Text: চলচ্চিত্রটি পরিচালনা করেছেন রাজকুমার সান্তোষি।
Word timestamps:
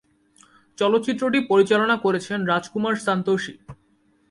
চলচ্চিত্রটি 0.77 1.39
পরিচালনা 1.49 1.95
করেছেন 1.97 2.39
রাজকুমার 2.45 2.95
সান্তোষি। 2.97 3.53